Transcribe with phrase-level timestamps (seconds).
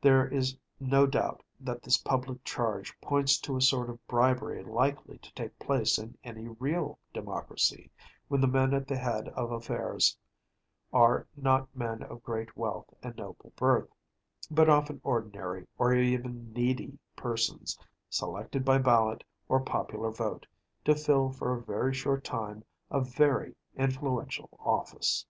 [0.00, 5.18] There is no doubt that this public charge points to a sort of bribery likely
[5.18, 7.88] to take place in any real democracy,
[8.26, 10.18] when the men at the head of affairs
[10.92, 13.88] are not men of great wealth and noble birth,
[14.50, 17.78] but often ordinary, or even needy persons,
[18.10, 20.44] selected by ballot, or popular vote,
[20.84, 25.24] to fill for a very short time a very influential office.